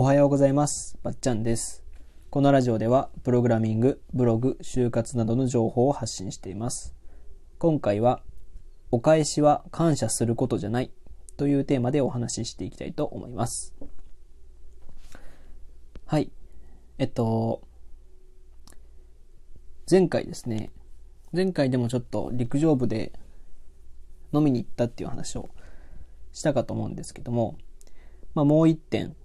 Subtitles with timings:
[0.00, 0.96] おはようございます。
[1.02, 1.82] ばっちゃんです。
[2.30, 6.94] このラジオでは、プログラミング、ブログ、就活などの情報を発信しています。
[7.58, 8.22] 今回は、
[8.92, 10.92] お返しは感謝することじゃない
[11.36, 13.74] というテーマでお話ししていきたいと思います。
[16.06, 16.30] はい。
[16.98, 17.62] えっと、
[19.90, 20.70] 前回ですね、
[21.32, 23.12] 前回でもちょっと陸上部で
[24.32, 25.48] 飲みに行ったっていう話を
[26.30, 27.58] したかと思うんですけども、
[28.34, 29.16] まあもう一点、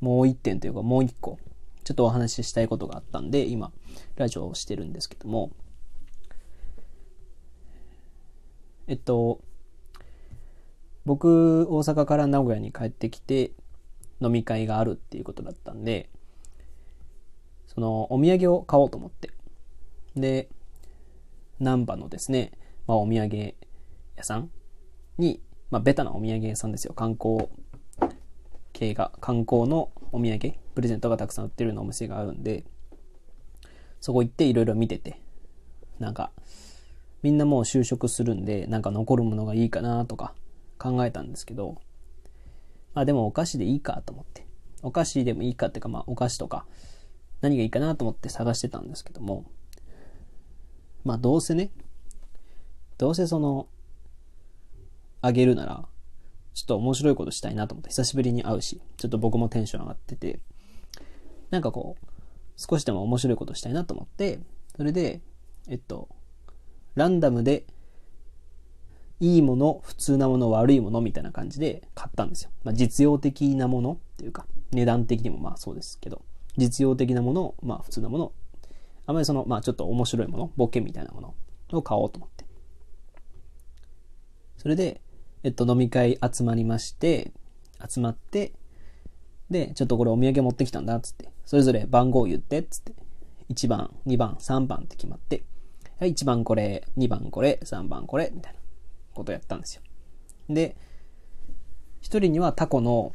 [0.00, 1.38] もう一点というかもう一個、
[1.84, 3.72] ちょっとお話ししたいことがあったんで、今、
[4.16, 5.50] ラジオをしてるんですけども、
[8.88, 9.40] えっと、
[11.04, 13.52] 僕、大阪から名古屋に帰ってきて、
[14.20, 16.10] 飲み会があるっていうことだったんで、
[17.66, 19.30] その、お土産を買おうと思って。
[20.16, 20.48] で、
[21.60, 22.52] 難波のですね、
[22.86, 23.54] まあ、お土産
[24.16, 24.50] 屋さん
[25.18, 25.40] に、
[25.70, 26.94] まあ、ベタなお土産屋さんですよ。
[26.94, 27.48] 観光
[28.76, 32.64] 系が、観光のお土産、プレゼントがたくさん売ってるようなお店があるんで、
[34.00, 35.18] そこ行っていろいろ見てて、
[35.98, 36.30] なんか、
[37.22, 40.34] みんなもう就職するんで、なんか残るものがいいかなとか
[40.78, 41.80] 考えたんですけど、
[42.92, 44.46] まあでもお菓子でいいかと思って。
[44.82, 46.66] お菓子でもいいかっていうか、まあお菓子とか、
[47.40, 49.46] 何がいいかなと思って探してたんですけども、
[51.04, 51.70] まあどうせね、
[52.98, 53.68] どうせその、
[55.22, 55.88] あげるなら、
[56.56, 60.40] ちょっと面白いことしたいなと思って、久しぶりに会うし、ちょっと僕もテンション上がってて、
[61.50, 62.06] なんかこう、
[62.56, 64.40] 少しでも面白いことしたいなと思って、
[64.74, 65.20] それで、
[65.68, 66.08] えっと、
[66.94, 67.66] ランダムで、
[69.20, 72.50] いいもの、普通なもの、悪いものみたいな感じで買ったんですよ。
[72.64, 76.22] まあ、実用的なものっていうか、値段的にもまあそうですけど、
[76.56, 78.32] 実用的なもの、まあ普通なもの、
[79.04, 81.34] あまりその、まあちょっと面白いもの、ボケみたいなもの
[81.72, 82.46] を買おうと思って。
[84.56, 85.02] それで、
[85.46, 87.30] えっと、飲み会集まりまして、
[87.88, 88.52] 集まって、
[89.48, 91.30] で、ちょっとこれお土産持ってきたんだ、つって。
[91.44, 92.94] それぞれ番号言って、つって。
[93.50, 95.44] 1番、2番、3番って決まって、
[96.00, 98.58] はい、1番これ、2番これ、3番これ、みたいな
[99.14, 99.82] ことやったんですよ。
[100.48, 100.76] で、
[102.02, 103.12] 1人にはタコの、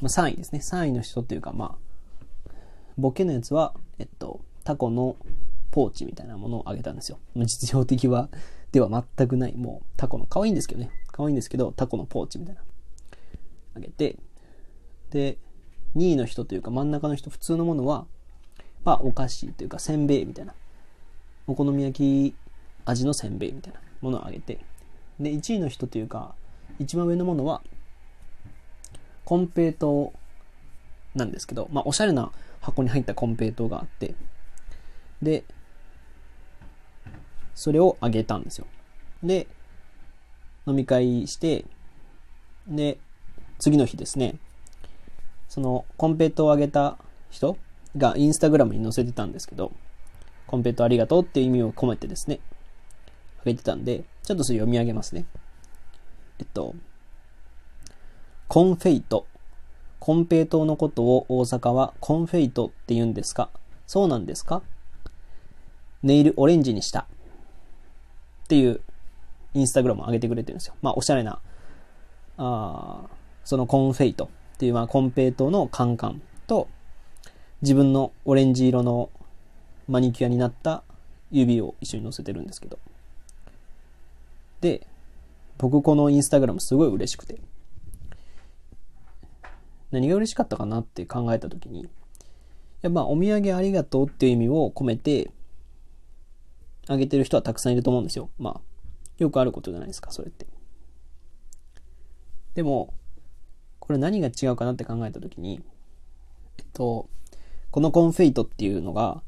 [0.00, 0.60] ま、3位ですね。
[0.60, 2.52] 3位の人っていうか、まあ、
[2.96, 5.16] ボケのやつは、えっと、タコの
[5.72, 7.18] ポーチみたいなものをあげたんですよ。
[7.34, 8.28] 実用的は、
[8.70, 10.92] では全くない、もうタコの、可愛いんですけどね。
[11.14, 12.60] 可愛いんですけど、タコのポーチみたいな。
[13.76, 14.16] あげて、
[15.10, 15.38] で、
[15.94, 18.04] 2位の人というか真ん中の人、普通のものは、
[18.84, 20.54] まあ、お菓子というか、せんべいみたいな。
[21.46, 22.34] お好み焼き
[22.84, 24.58] 味のせんべいみたいなものをあげて、
[25.20, 26.34] で、1位の人というか、
[26.80, 27.62] 一番上のものは、
[29.24, 30.12] コンペイト
[31.14, 34.16] なんですけど、まあ、おしゃれな箱に入ったコンペイトがあって、
[35.22, 35.44] で、
[37.54, 38.66] それをあげたんですよ。
[39.22, 39.46] で、
[40.66, 41.64] 飲み会して、
[42.66, 42.98] で、
[43.58, 44.36] 次の日ですね、
[45.48, 46.98] その、コンペイトをあげた
[47.30, 47.56] 人
[47.96, 49.72] がインスタグラムに載せてたんですけど、
[50.46, 52.40] コンペイトありがとうっていう意味を込めてですね、
[53.40, 55.26] あげてたんで、ちょっとそれ読み上げますね。
[56.38, 56.74] えっと、
[58.48, 59.26] コンフェイト。
[60.00, 63.48] コンペイトのことを大阪はコンフェイトって言うんですか？
[63.86, 64.62] そうなんですか？
[66.02, 67.00] ネイルオレンジにした。
[67.00, 67.06] っ
[68.48, 68.82] ていう
[69.54, 70.74] インスタグラムを上げてくれてるんですよ。
[70.82, 71.40] まあ、おしゃれな、
[72.36, 73.02] あ
[73.44, 76.68] そのコンフェイトっていう、まあ、コンペイトのカンカンと、
[77.62, 79.10] 自分のオレンジ色の
[79.88, 80.82] マニキュアになった
[81.30, 82.78] 指を一緒に載せてるんですけど。
[84.60, 84.86] で、
[85.58, 87.40] 僕このインスタグラムすごい嬉しくて。
[89.90, 91.88] 何が嬉しかったかなって考えたときに、
[92.82, 95.30] やまあお土産ありがとうっていう意味を込めて、
[96.86, 98.28] あげてる人はたくさんいると思うんですよ。
[98.38, 98.60] まあ、
[99.18, 100.46] よくあることじゃないですか、それって。
[102.54, 102.94] でも、
[103.80, 105.60] これ何が違うかなって考えたときに、
[106.58, 107.08] えっと、
[107.70, 109.22] このコンフェイトっていうのが、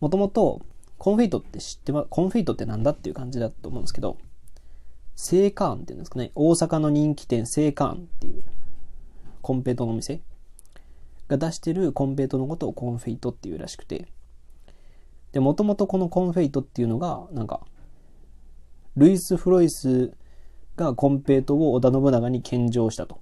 [0.00, 0.60] もともと、
[0.98, 4.18] コンフェイトって知ってま、コンフェイトってなんだっていう感じだと思うんですけど、
[5.16, 8.42] セーカーンっていうんですかね、大阪の人気店セーカーンっていう
[9.40, 10.20] コンペイトのお店
[11.28, 14.06] が出してるコンペイトのことをコンフェイトっていうらしくて、
[15.32, 17.60] で、もともとこのコンフェイトっていうのが、なんか、
[18.96, 20.12] ルイス・フロイス
[20.76, 23.20] がコンペイトを織田信長に献上したと。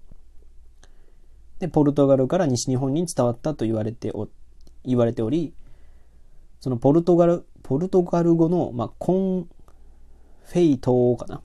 [1.58, 4.28] で、ポルトガルから西日本に伝わったと言われてお、
[4.84, 5.52] 言われており、
[6.60, 9.48] そのポルトガル、ポルトガル語の、まあ、コン
[10.44, 11.36] フェイトかな？
[11.36, 11.44] って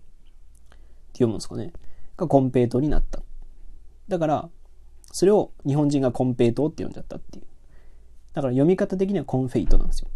[1.14, 1.72] 読むんですかね。
[2.18, 3.22] がコンペイトになった。
[4.08, 4.50] だから、
[5.12, 7.46] それを日本人がコンペイトって呼んじゃったっていう。
[8.34, 10.10] だから読み方的にはコンフェイトなんですよ。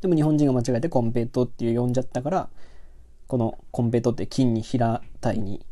[0.00, 2.48] でも日本人が間違えてコンペイトっていう呼んじゃったから、
[3.30, 5.64] このコンペイトって金に平たいに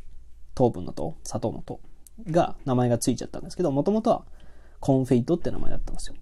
[0.55, 1.81] 糖分の糖、砂糖の糖
[2.31, 4.23] が、名前がついちゃったんですけど、もともとは
[4.79, 6.15] コンフェイトって名前だったんですよ。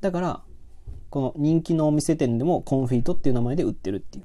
[0.00, 0.42] だから、
[1.08, 4.24] この人気のお店店でもコンフェイトっていう名前で売ってるっていう。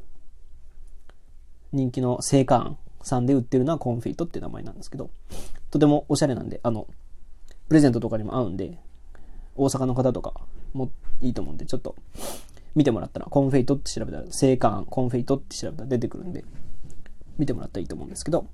[1.74, 5.12] 人気の青果庵さんで売ってるのはコンフェイトっていう名前なんですけど、
[5.70, 6.88] とてもおしゃれなんで、あの、
[7.68, 8.80] プレゼントとかにも合うんで、
[9.56, 10.34] 大阪の方とか
[10.74, 10.90] も
[11.22, 11.94] いいと思うんで、ちょっと
[12.75, 16.45] 見てもらったら、コンフェイトって調べたら、青果庵、コンフェイトって調べたら出てくるんで、
[17.38, 18.48] 見てもらったらいいと思うんですけど、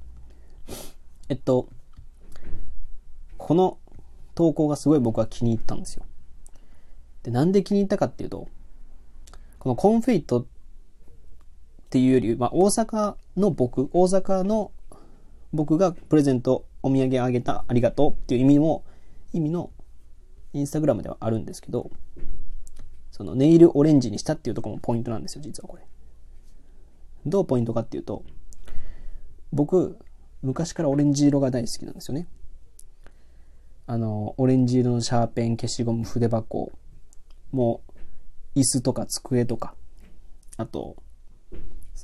[1.30, 1.68] えっと、
[3.38, 3.78] この
[4.36, 6.06] 投稿がすごい僕は気に入ったんですよ。
[7.24, 8.48] で、なんで気に入ったかっていうと、
[9.60, 10.46] このコンフェイトっ
[11.90, 14.72] ていうより、まあ、大阪の僕、大阪の
[15.54, 18.84] 僕がプレゼント、お土産あげたありがとうっていう意味も、
[19.34, 19.72] 意味の
[20.54, 21.90] インスタグラムではあるんですけど、
[23.16, 25.84] そのネイルオレンジにしたっていうとこもポイントなんですよ、実はこれ。
[27.26, 28.26] どうポイントかっていうと、
[29.54, 29.98] 僕、
[30.42, 32.28] 昔からオレンジ色が大好きなんですよね。
[33.88, 36.74] あの、オレンジ色のシャーペン、消しゴム、筆箱、
[37.54, 37.80] も
[38.54, 39.76] う、椅子とか机とか、
[40.58, 40.98] あと、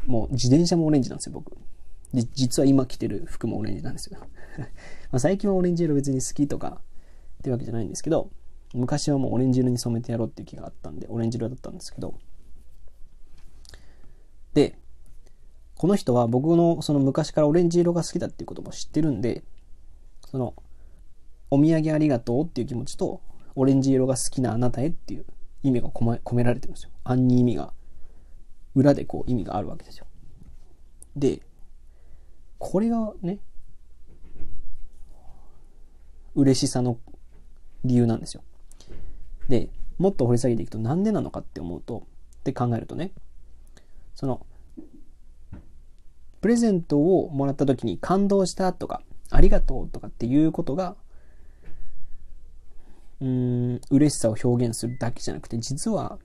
[0.08, 1.58] もう自転車もオレンジなんですよ、僕。
[2.14, 4.18] で、実は今着てる服もオレンジなんですよ。
[5.12, 6.80] ま最近はオレンジ色別に好きとか
[7.40, 8.32] ってわけじゃないんですけど、
[8.74, 12.16] 昔はもうオレンジ色に染めてやろうっていう気があったんで、オレンジ色だったんですけど。
[14.54, 14.78] で、
[15.76, 19.44] この人は僕のその昔からオレンジ色が好きだっていうことも知ってるんで、
[20.30, 20.54] その、
[21.50, 23.22] お土産ありがとうっていう気持ちと、
[23.56, 25.26] オレンジ色が好きなあなたへっていう
[25.64, 26.92] 意味が込め込められてるんですよ。
[27.04, 27.74] 暗に意味が、
[28.76, 30.06] 裏でこう意味があるわけですよ。
[31.16, 31.42] で、
[32.58, 33.40] これがね、
[36.36, 36.98] 嬉しさの
[37.84, 38.44] 理由なんですよ。
[39.52, 39.68] で、
[39.98, 42.08] もっと掘り下げていくとなんでなのかって思うと、
[42.40, 43.12] って考えるとね、
[44.16, 44.46] その、
[46.40, 50.96] プレゼントをもらった時に感動したとか、ありがとうとかっていうことが、
[53.20, 56.18] うん、嬉しさを表現するだけじゃなくて、実は、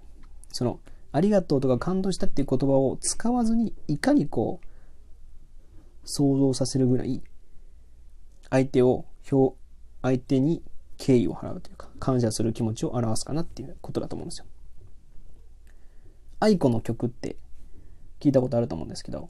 [0.53, 0.79] その、
[1.11, 4.67] ありがとうとか感動したっていう言葉を使わずに、いかにこう、
[6.05, 7.25] 想像させるぐらい、
[8.51, 9.57] 相手を、表、
[10.03, 10.63] 相手に
[10.99, 14.47] 敬意を払うというか、感謝する気持ちを表すかなっていうことだと思うんですよ。
[16.41, 17.37] 愛子の曲って
[18.21, 19.29] 聞いたことあると思うんですけど、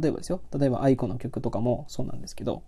[0.00, 2.62] 例えばですよ、例えば愛子の曲とかもそうなんですけど、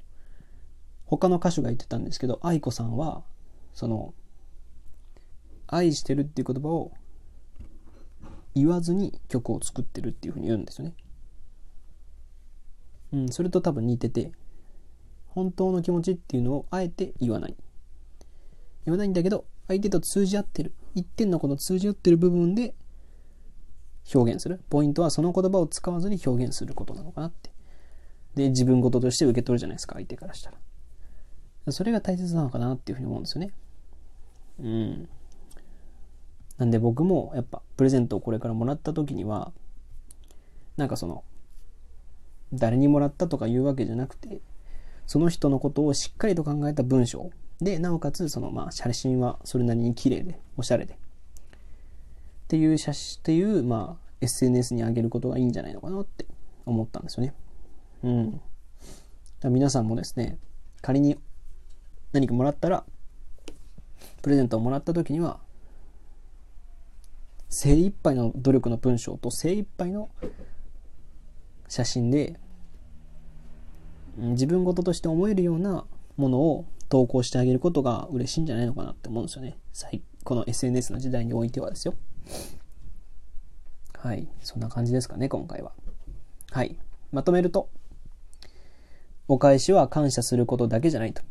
[1.07, 3.23] 他の歌手が言ってたんですけど、愛子さんは、
[3.75, 4.15] その、
[5.67, 6.93] 愛してるっていう言葉を
[8.55, 10.95] 言わずに曲を作ってるっていうふうに言うんですよね。
[13.13, 14.33] うん、それと多分似てて、
[15.29, 17.57] 本当の気持ちっていうのをあえて言わない。
[18.85, 20.73] 言わないんだけど、相手と通じ合ってる。
[20.95, 22.75] 一点のこの通じ合ってる部分で
[24.15, 24.61] 表現する。
[24.71, 27.51] ポイントはその言葉を使わずに表現することなのかなって。
[28.35, 30.59] で、自分事として受け取るじゃないですか、相手からしたら。
[31.73, 33.53] それが大切なのかなっていうふうに思うんですよね。
[34.61, 35.09] うん。
[36.59, 39.53] なんで僕もやっぱプレゼントをこれからもらった時には、
[40.77, 41.25] なんかその、
[42.53, 44.41] 誰にもらったとか言うわけじゃなくて、
[45.07, 47.31] その人のことをしっかりと考えた文章
[47.61, 50.95] で、なおかつそのまあ写真はそれなりに綺麗で、おしゃれで。
[50.95, 50.97] っ
[52.49, 56.27] ていう写真、っていう、まあ SNS に上げることがいいんじゃないのかなって
[56.67, 57.35] 思ったんですよね。
[58.03, 58.41] うん。
[59.51, 60.39] 皆さんもですね、
[60.81, 61.19] 仮に
[62.13, 62.85] 何かもらったら、
[64.23, 65.41] プレゼントをもらった時には、
[67.49, 70.09] 精一杯の努力の文章と精一杯の
[71.69, 72.39] 写真で
[74.17, 75.85] 自分事として思えるような
[76.17, 79.57] ものを投稿してあげることが嬉しいんじゃないのかなって思うんですよね。
[80.25, 81.95] この SNS の時代においてはですよ。
[83.99, 84.29] はい。
[84.43, 85.73] そんな感じですかね、今回は。
[86.51, 86.77] はい。
[87.11, 87.71] まとめると、
[89.27, 91.23] お返しは感謝することだけじゃないと。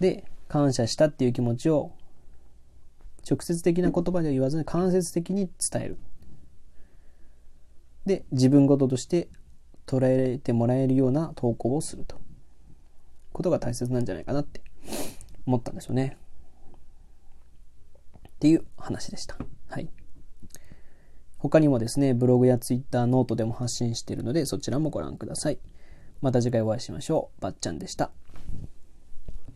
[0.00, 1.92] で、感謝したっていう気持ちを
[3.26, 5.98] 直接的な言葉では言わずに間接的に伝える。
[8.04, 9.30] で、自分事として
[9.86, 12.25] 捉えてもらえるような投稿をすると。
[13.36, 14.62] ことが大切なんじゃないかなって
[15.44, 16.16] 思ったんですよね。
[18.28, 19.36] っていう話でした。
[19.68, 19.90] はい。
[21.36, 25.58] 他にもですね、ブログやツイッター、ノートでも発信しているので、そちらもご覧ください。
[26.22, 27.42] また次回お会いしましょう。
[27.42, 28.10] ばっちゃんでした。